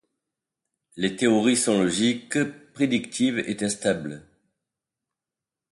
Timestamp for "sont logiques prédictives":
1.57-3.37